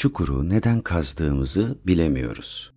[0.00, 2.72] çukuru neden kazdığımızı bilemiyoruz.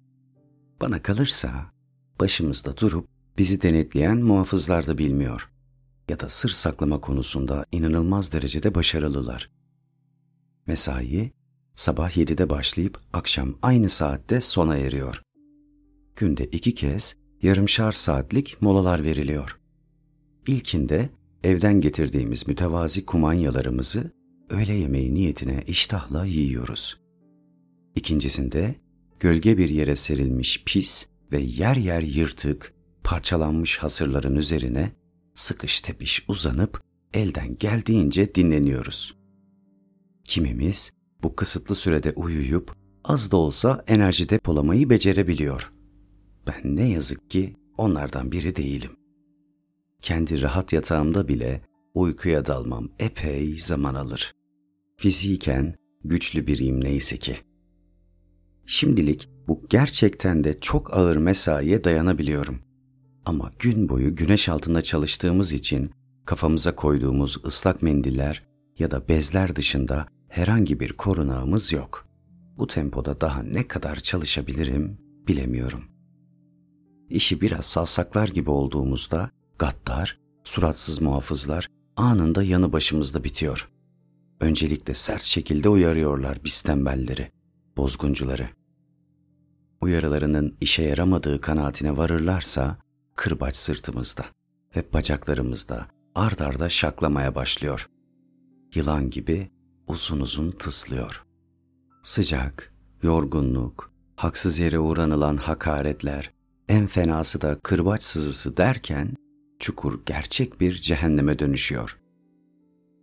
[0.82, 1.74] Bana kalırsa
[2.20, 3.07] başımızda durup
[3.38, 5.50] bizi denetleyen muhafızlar da bilmiyor
[6.10, 9.50] ya da sır saklama konusunda inanılmaz derecede başarılılar.
[10.68, 11.32] Mesai
[11.75, 15.21] sabah 7'de başlayıp akşam aynı saatte sona eriyor.
[16.16, 19.60] Günde iki kez yarımşar saatlik molalar veriliyor.
[20.47, 21.10] İlkinde
[21.44, 24.11] evden getirdiğimiz mütevazi kumanyalarımızı
[24.50, 27.03] öğle yemeği niyetine iştahla yiyoruz.
[27.96, 28.75] İkincisinde
[29.20, 34.92] gölge bir yere serilmiş pis ve yer yer yırtık, parçalanmış hasırların üzerine
[35.36, 36.83] sıkış tepiş uzanıp
[37.14, 39.16] elden geldiğince dinleniyoruz.
[40.25, 45.73] Kimimiz bu kısıtlı sürede uyuyup az da olsa enerji depolamayı becerebiliyor.
[46.47, 48.91] Ben ne yazık ki onlardan biri değilim.
[50.02, 51.61] Kendi rahat yatağımda bile
[51.94, 54.33] uykuya dalmam epey zaman alır.
[54.97, 57.38] Fiziken güçlü biriyim neyse ki.
[58.66, 62.59] Şimdilik bu gerçekten de çok ağır mesaiye dayanabiliyorum.
[63.25, 65.92] Ama gün boyu güneş altında çalıştığımız için
[66.25, 68.44] kafamıza koyduğumuz ıslak mendiller
[68.80, 72.08] ya da bezler dışında herhangi bir korunağımız yok.
[72.58, 75.83] Bu tempoda daha ne kadar çalışabilirim bilemiyorum.
[77.09, 83.70] İşi biraz savsaklar gibi olduğumuzda gaddar, suratsız muhafızlar anında yanı başımızda bitiyor.
[84.39, 87.31] Öncelikle sert şekilde uyarıyorlar biz tembelleri,
[87.77, 88.49] bozguncuları.
[89.81, 92.77] Uyarılarının işe yaramadığı kanaatine varırlarsa
[93.15, 94.25] kırbaç sırtımızda
[94.75, 97.89] ve bacaklarımızda ard arda şaklamaya başlıyor.
[98.75, 99.52] Yılan gibi
[99.88, 101.25] uzun uzun tıslıyor.
[102.03, 106.31] Sıcak, yorgunluk, haksız yere uğranılan hakaretler,
[106.69, 109.15] en fenası da kırbaç sızısı derken
[109.59, 111.99] çukur gerçek bir cehenneme dönüşüyor.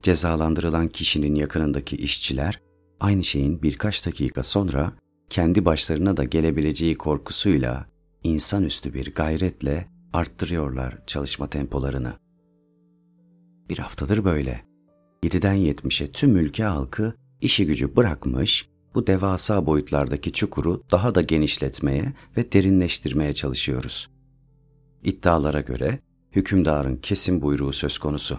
[0.03, 2.61] Cezalandırılan kişinin yakınındaki işçiler
[3.01, 4.93] aynı şeyin birkaç dakika sonra
[5.31, 7.87] kendi başlarına da gelebileceği korkusuyla
[8.23, 12.13] insanüstü bir gayretle arttırıyorlar çalışma tempolarını.
[13.69, 14.65] Bir haftadır böyle.
[15.23, 22.13] 7'den 70'e tüm ülke halkı işi gücü bırakmış, bu devasa boyutlardaki çukuru daha da genişletmeye
[22.37, 24.11] ve derinleştirmeye çalışıyoruz.
[25.05, 25.99] İddialara göre
[26.33, 28.39] hükümdarın kesin buyruğu söz konusu.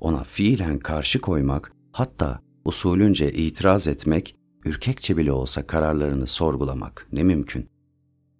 [0.00, 7.68] Ona fiilen karşı koymak, hatta usulünce itiraz etmek, ürkekçe bile olsa kararlarını sorgulamak ne mümkün.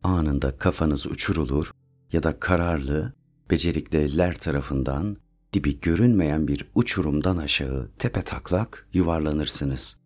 [0.03, 1.71] Anında kafanız uçurulur
[2.13, 3.13] ya da kararlı,
[3.51, 5.17] becerikli eller tarafından
[5.53, 10.01] dibi görünmeyen bir uçurumdan aşağı tepe taklak yuvarlanırsınız.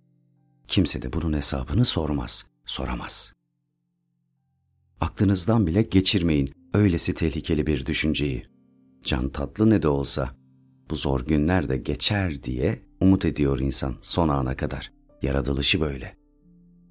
[0.69, 3.33] Kimse de bunun hesabını sormaz, soramaz.
[5.01, 8.47] Aklınızdan bile geçirmeyin öylesi tehlikeli bir düşünceyi.
[9.05, 10.37] Can tatlı ne de olsa
[10.91, 14.93] bu zor günler de geçer diye umut ediyor insan son ana kadar.
[15.23, 16.17] Yaratılışı böyle.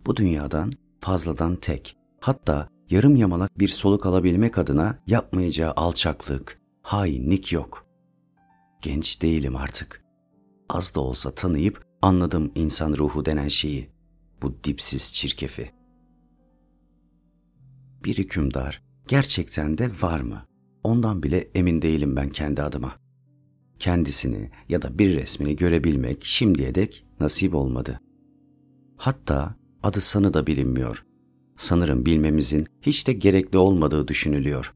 [0.06, 7.86] Bu dünyadan fazladan tek, hatta yarım yamalak bir soluk alabilmek adına yapmayacağı alçaklık, hainlik yok.
[8.82, 10.04] Genç değilim artık.
[10.70, 13.90] Az da olsa tanıyıp anladım insan ruhu denen şeyi.
[14.42, 15.72] Bu dipsiz çirkefi.
[18.04, 20.46] Bir hükümdar gerçekten de var mı?
[20.84, 22.96] Ondan bile emin değilim ben kendi adıma.
[23.81, 28.00] Kendisini ya da bir resmini görebilmek şimdiye dek nasip olmadı.
[28.97, 31.06] Hatta adı sanı da bilinmiyor.
[31.58, 34.74] Sanırım bilmemizin hiç de gerekli olmadığı düşünülüyor.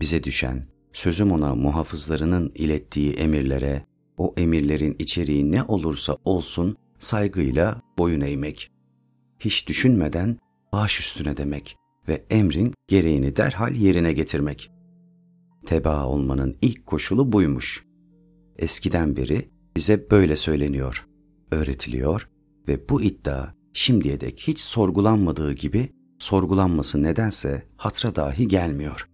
[0.00, 8.20] Bize düşen, sözüm ona muhafızlarının ilettiği emirlere, o emirlerin içeriği ne olursa olsun saygıyla boyun
[8.20, 8.70] eğmek.
[9.40, 10.38] Hiç düşünmeden
[10.72, 11.76] baş üstüne demek
[12.08, 14.70] ve emrin gereğini derhal yerine getirmek.
[15.66, 17.91] Teba olmanın ilk koşulu buymuş.
[18.62, 21.06] Eskiden beri bize böyle söyleniyor,
[21.50, 22.28] öğretiliyor
[22.68, 29.08] ve bu iddia şimdiye dek hiç sorgulanmadığı gibi sorgulanması nedense hatra dahi gelmiyor.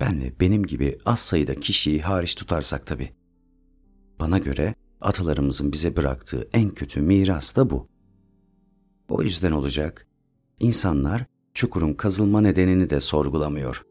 [0.00, 3.12] Ben ve benim gibi az sayıda kişiyi hariç tutarsak tabii.
[4.20, 7.86] Bana göre atalarımızın bize bıraktığı en kötü miras da bu.
[9.08, 10.06] O yüzden olacak,
[10.60, 13.82] insanlar çukurun kazılma nedenini de sorgulamıyor.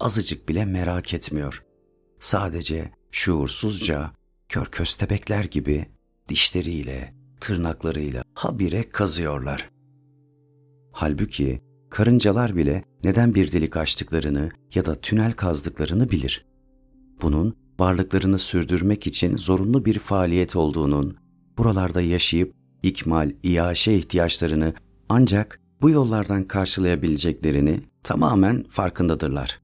[0.00, 1.64] Azıcık bile merak etmiyor.
[2.18, 4.10] Sadece şuursuzca,
[4.48, 5.86] kör köstebekler gibi
[6.28, 9.70] dişleriyle, tırnaklarıyla habire kazıyorlar.
[10.92, 11.60] Halbuki
[11.90, 16.46] karıncalar bile neden bir delik açtıklarını ya da tünel kazdıklarını bilir.
[17.22, 21.16] Bunun varlıklarını sürdürmek için zorunlu bir faaliyet olduğunun,
[21.58, 24.74] buralarda yaşayıp ikmal, iaşe ihtiyaçlarını
[25.08, 29.60] ancak bu yollardan karşılayabileceklerini tamamen farkındadırlar.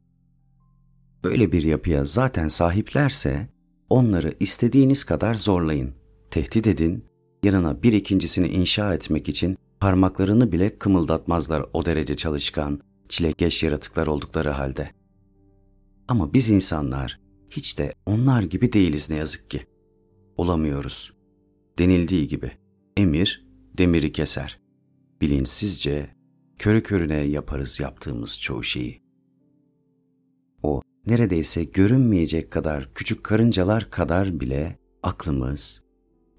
[1.25, 3.49] Böyle bir yapıya zaten sahiplerse
[3.89, 5.95] onları istediğiniz kadar zorlayın,
[6.31, 7.05] tehdit edin,
[7.43, 14.51] yanına bir ikincisini inşa etmek için parmaklarını bile kımıldatmazlar o derece çalışkan, çilekeş yaratıklar oldukları
[14.51, 14.91] halde.
[16.09, 19.67] Ama biz insanlar hiç de onlar gibi değiliz ne yazık ki.
[20.37, 21.13] Olamıyoruz.
[21.79, 22.53] Denildiği gibi
[22.97, 23.47] emir
[23.79, 24.61] demiri keser.
[25.21, 26.11] Bilinçsizce
[26.59, 29.03] körü körüne yaparız yaptığımız çoğu şeyi.
[30.63, 35.83] O neredeyse görünmeyecek kadar küçük karıncalar kadar bile aklımız,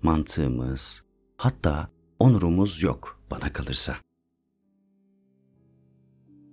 [0.02, 1.04] mantığımız,
[1.38, 1.90] hatta
[2.20, 3.96] onurumuz yok bana kalırsa.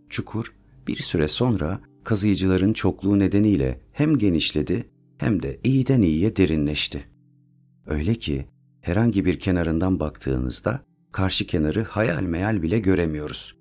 [0.09, 0.55] Çukur
[0.87, 4.89] bir süre sonra kazıyıcıların çokluğu nedeniyle hem genişledi
[5.19, 7.05] hem de iyiden iyiye derinleşti.
[7.87, 8.47] Öyle ki
[8.81, 10.81] herhangi bir kenarından baktığınızda
[11.13, 13.57] karşı kenarı hayal meyal bile göremiyoruz.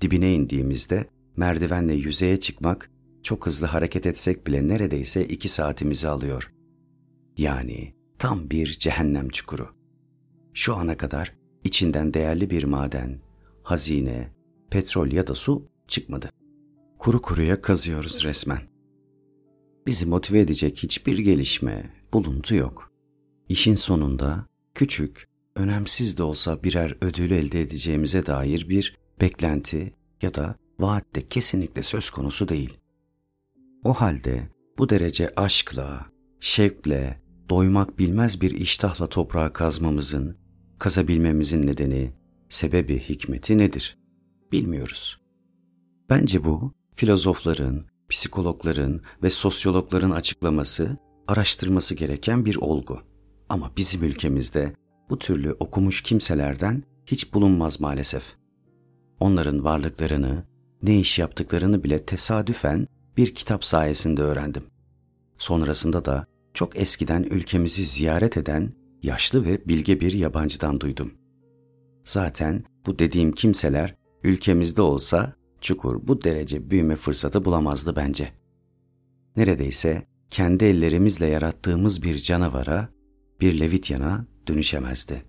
[0.00, 1.06] Dibine indiğimizde
[1.36, 2.90] merdivenle yüzeye çıkmak
[3.22, 6.52] çok hızlı hareket etsek bile neredeyse iki saatimizi alıyor.
[7.36, 9.68] Yani tam bir cehennem çukuru.
[10.54, 11.34] Şu ana kadar
[11.64, 13.20] içinden değerli bir maden,
[13.62, 14.32] hazine,
[14.70, 16.30] petrol ya da su çıkmadı.
[16.98, 18.60] Kuru kuruya kazıyoruz resmen.
[19.86, 22.92] Bizi motive edecek hiçbir gelişme, buluntu yok.
[23.48, 29.92] İşin sonunda küçük, önemsiz de olsa birer ödül elde edeceğimize dair bir beklenti
[30.22, 32.78] ya da vaat de kesinlikle söz konusu değil.
[33.84, 34.48] O halde
[34.78, 36.06] bu derece aşkla,
[36.40, 40.36] şevkle, doymak bilmez bir iştahla toprağa kazmamızın,
[40.78, 42.12] kazabilmemizin nedeni,
[42.48, 43.98] sebebi, hikmeti nedir?
[44.52, 45.20] Bilmiyoruz.
[46.10, 50.96] Bence bu filozofların, psikologların ve sosyologların açıklaması,
[51.28, 53.00] araştırması gereken bir olgu.
[53.48, 54.72] Ama bizim ülkemizde
[55.10, 58.22] bu türlü okumuş kimselerden hiç bulunmaz maalesef.
[59.20, 60.44] Onların varlıklarını,
[60.82, 62.86] ne iş yaptıklarını bile tesadüfen
[63.18, 64.62] bir kitap sayesinde öğrendim.
[65.38, 68.72] Sonrasında da çok eskiden ülkemizi ziyaret eden
[69.02, 71.14] yaşlı ve bilge bir yabancıdan duydum.
[72.04, 73.94] Zaten bu dediğim kimseler
[74.24, 78.32] ülkemizde olsa Çukur bu derece büyüme fırsatı bulamazdı bence.
[79.36, 82.88] Neredeyse kendi ellerimizle yarattığımız bir canavara,
[83.40, 85.22] bir levityana dönüşemezdi.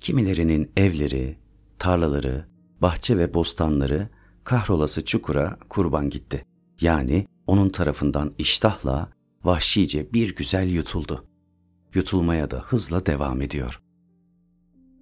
[0.00, 1.38] Kimilerinin evleri,
[1.78, 2.46] tarlaları,
[2.80, 4.08] bahçe ve bostanları
[4.46, 6.46] kahrolası çukura kurban gitti.
[6.80, 9.10] Yani onun tarafından iştahla,
[9.44, 11.26] vahşice bir güzel yutuldu.
[11.94, 13.82] Yutulmaya da hızla devam ediyor.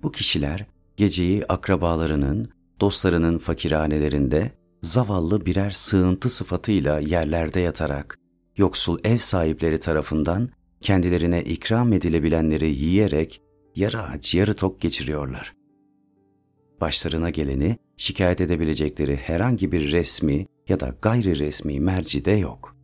[0.03, 2.49] Bu kişiler geceyi akrabalarının,
[2.81, 4.53] dostlarının fakirhanelerinde
[4.83, 8.19] zavallı birer sığıntı sıfatıyla yerlerde yatarak,
[8.57, 10.49] yoksul ev sahipleri tarafından
[10.81, 13.43] kendilerine ikram edilebilenleri yiyerek
[13.77, 15.55] yarı aç yarı tok geçiriyorlar.
[16.81, 22.77] Başlarına geleni şikayet edebilecekleri herhangi bir resmi ya da gayri resmi merci de yok.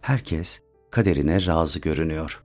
[0.00, 0.60] Herkes
[0.90, 2.44] kaderine razı görünüyor.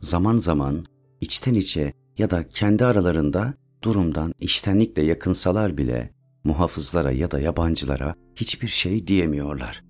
[0.00, 0.86] Zaman zaman
[1.20, 6.10] içten içe ya da kendi aralarında durumdan iştenlikle yakınsalar bile
[6.44, 9.84] muhafızlara ya da yabancılara hiçbir şey diyemiyorlar.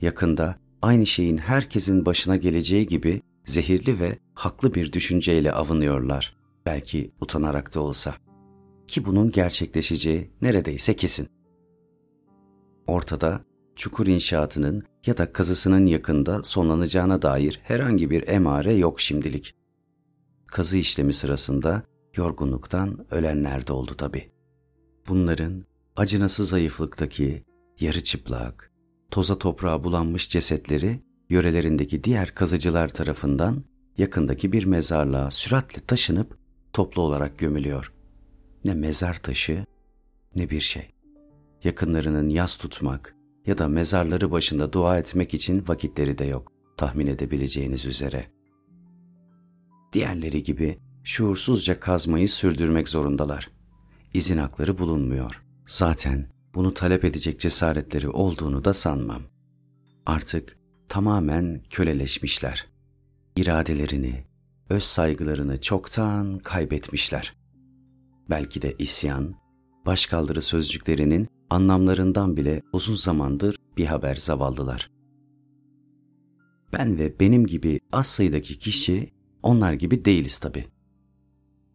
[0.00, 6.36] Yakında aynı şeyin herkesin başına geleceği gibi zehirli ve haklı bir düşünceyle avınıyorlar.
[6.66, 8.14] Belki utanarak da olsa.
[8.88, 11.28] Ki bunun gerçekleşeceği neredeyse kesin.
[12.86, 13.44] Ortada
[13.76, 19.54] çukur inşaatının ya da kazısının yakında sonlanacağına dair herhangi bir emare yok şimdilik.
[20.46, 21.82] Kazı işlemi sırasında
[22.16, 24.30] yorgunluktan ölenler de oldu tabi.
[25.08, 25.64] Bunların
[25.96, 27.44] acınası zayıflıktaki
[27.80, 28.72] yarı çıplak,
[29.10, 31.00] toza toprağa bulanmış cesetleri
[31.30, 33.64] yörelerindeki diğer kazıcılar tarafından
[33.98, 36.38] yakındaki bir mezarlığa süratle taşınıp
[36.72, 37.93] toplu olarak gömülüyor.
[38.64, 39.66] Ne mezar taşı
[40.34, 40.90] ne bir şey.
[41.64, 43.16] Yakınlarının yas tutmak
[43.46, 48.26] ya da mezarları başında dua etmek için vakitleri de yok tahmin edebileceğiniz üzere.
[49.92, 53.50] Diğerleri gibi şuursuzca kazmayı sürdürmek zorundalar.
[54.14, 55.42] İzin hakları bulunmuyor.
[55.66, 59.22] Zaten bunu talep edecek cesaretleri olduğunu da sanmam.
[60.06, 62.66] Artık tamamen köleleşmişler.
[63.36, 64.24] İradelerini,
[64.68, 67.43] öz saygılarını çoktan kaybetmişler.
[68.30, 69.34] Belki de isyan,
[69.86, 74.90] başkaldırı sözcüklerinin anlamlarından bile uzun zamandır bir haber zavallılar.
[76.72, 79.10] Ben ve benim gibi az sayıdaki kişi
[79.42, 80.64] onlar gibi değiliz tabi.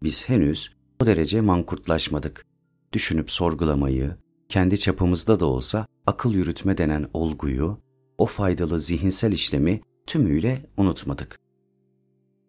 [0.04, 2.46] Biz henüz o derece mankurtlaşmadık.
[2.94, 4.16] Düşünüp sorgulamayı,
[4.50, 7.78] kendi çapımızda da olsa akıl yürütme denen olguyu,
[8.18, 11.40] o faydalı zihinsel işlemi tümüyle unutmadık.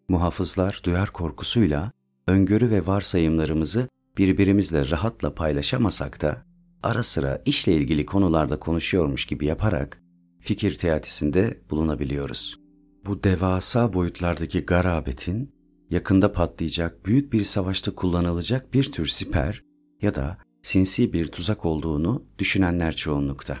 [0.09, 1.91] Muhafızlar duyar korkusuyla
[2.27, 3.87] öngörü ve varsayımlarımızı
[4.17, 6.45] birbirimizle rahatla paylaşamasak da
[6.83, 10.01] ara sıra işle ilgili konularda konuşuyormuş gibi yaparak
[10.39, 12.59] fikir teatisinde bulunabiliyoruz.
[13.05, 15.55] Bu devasa boyutlardaki garabetin
[15.89, 19.63] yakında patlayacak büyük bir savaşta kullanılacak bir tür siper
[20.01, 23.57] ya da sinsi bir tuzak olduğunu düşünenler çoğunlukta.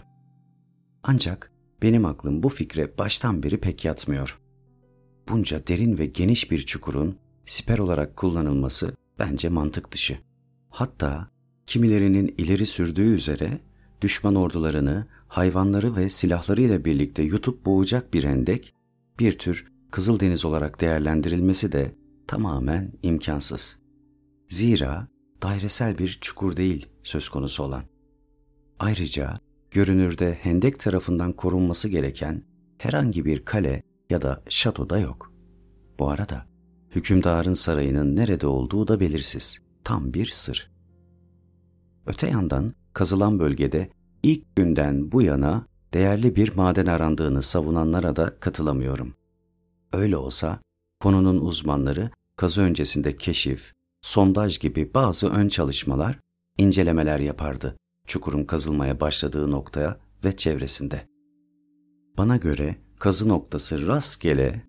[1.03, 1.51] Ancak
[1.81, 4.39] benim aklım bu fikre baştan beri pek yatmıyor.
[5.29, 10.17] Bunca derin ve geniş bir çukurun siper olarak kullanılması bence mantık dışı.
[10.69, 11.27] Hatta
[11.65, 13.59] kimilerinin ileri sürdüğü üzere
[14.01, 18.73] düşman ordularını, hayvanları ve silahlarıyla birlikte yutup boğacak bir hendek,
[19.19, 21.95] bir tür Kızıldeniz olarak değerlendirilmesi de
[22.27, 23.77] tamamen imkansız.
[24.49, 25.07] Zira
[25.43, 27.83] dairesel bir çukur değil söz konusu olan.
[28.79, 29.39] Ayrıca
[29.71, 32.43] görünürde hendek tarafından korunması gereken
[32.77, 35.33] herhangi bir kale ya da şato da yok.
[35.99, 36.45] Bu arada
[36.91, 39.59] hükümdarın sarayının nerede olduğu da belirsiz.
[39.83, 40.71] Tam bir sır.
[42.05, 43.89] Öte yandan kazılan bölgede
[44.23, 49.15] ilk günden bu yana değerli bir maden arandığını savunanlara da katılamıyorum.
[49.93, 50.59] Öyle olsa
[50.99, 56.19] konunun uzmanları kazı öncesinde keşif, sondaj gibi bazı ön çalışmalar,
[56.57, 57.75] incelemeler yapardı
[58.11, 61.07] çukurun kazılmaya başladığı noktaya ve çevresinde.
[62.17, 64.65] Bana göre kazı noktası rastgele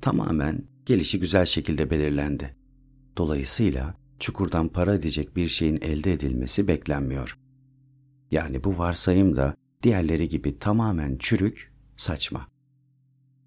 [0.00, 2.56] tamamen gelişi güzel şekilde belirlendi.
[3.16, 7.38] Dolayısıyla çukurdan para edecek bir şeyin elde edilmesi beklenmiyor.
[8.30, 12.48] Yani bu varsayım da diğerleri gibi tamamen çürük, saçma.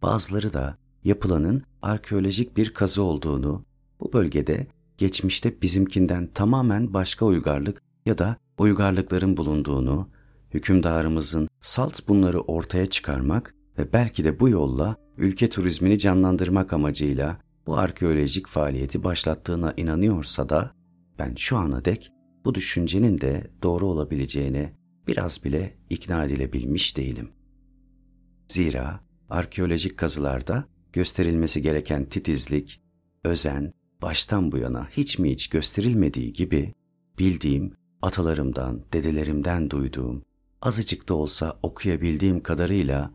[0.02, 3.66] Bazıları da yapılanın arkeolojik bir kazı olduğunu,
[4.00, 4.68] bu bölgede
[4.98, 10.10] geçmişte bizimkinden tamamen başka uygarlık ya da uygarlıkların bulunduğunu,
[10.54, 17.78] hükümdarımızın salt bunları ortaya çıkarmak ve belki de bu yolla ülke turizmini canlandırmak amacıyla bu
[17.78, 20.72] arkeolojik faaliyeti başlattığına inanıyorsa da
[21.20, 22.12] ben şu ana dek
[22.46, 24.74] bu düşüncenin de doğru olabileceğine
[25.08, 27.30] biraz bile ikna edilebilmiş değilim.
[28.48, 32.82] Zira arkeolojik kazılarda gösterilmesi gereken titizlik,
[33.24, 36.74] özen baştan bu yana hiç mi hiç gösterilmediği gibi
[37.20, 40.24] bildiğim, atalarımdan, dedelerimden duyduğum,
[40.62, 43.12] azıcık da olsa okuyabildiğim kadarıyla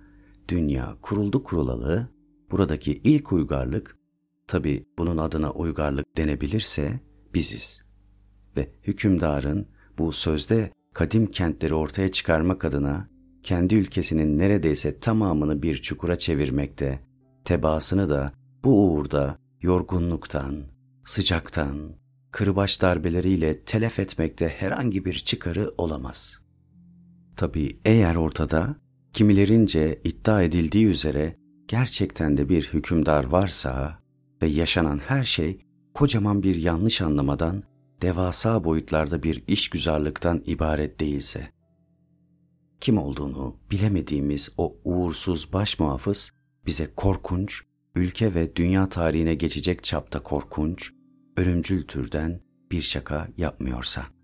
[0.49, 2.09] dünya kuruldu kurulalı,
[2.51, 3.97] buradaki ilk uygarlık,
[4.47, 7.01] tabi bunun adına uygarlık denebilirse
[7.35, 7.83] biziz.
[8.57, 9.69] Ve hükümdarın
[9.99, 13.09] bu sözde kadim kentleri ortaya çıkarmak adına
[13.43, 17.01] kendi ülkesinin neredeyse tamamını bir çukura çevirmekte,
[17.45, 18.33] tebaasını da
[18.65, 20.57] bu uğurda yorgunluktan,
[21.05, 21.77] sıcaktan,
[22.31, 26.39] kırbaç darbeleriyle telef etmekte herhangi bir çıkarı olamaz.
[27.37, 28.77] Tabi eğer ortada
[29.13, 31.37] kimilerince iddia edildiği üzere
[31.69, 33.99] gerçekten de bir hükümdar varsa
[34.43, 37.63] ve yaşanan her şey kocaman bir yanlış anlamadan
[38.03, 41.53] devasa boyutlarda bir işgüzarlıktan ibaret değilse,
[42.81, 46.31] kim olduğunu bilemediğimiz o uğursuz baş muhafız
[46.67, 47.63] bize korkunç,
[47.95, 50.93] ülke ve dünya tarihine geçecek çapta korkunç,
[51.37, 52.41] ölümcül türden
[52.71, 54.22] bir şaka yapmıyorsa.''